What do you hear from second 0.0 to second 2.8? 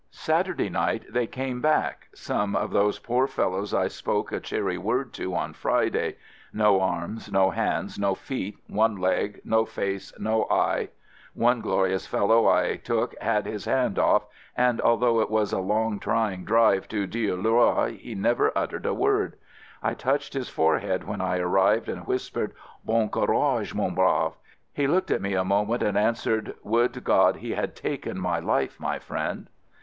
Saturday night they came back, some 58 AMERICAN AMBULANCE of